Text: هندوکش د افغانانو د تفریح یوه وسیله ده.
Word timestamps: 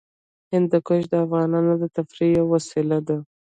هندوکش 0.53 1.03
د 1.11 1.13
افغانانو 1.25 1.73
د 1.81 1.83
تفریح 1.97 2.29
یوه 2.37 2.49
وسیله 2.55 2.97
ده. 3.07 3.17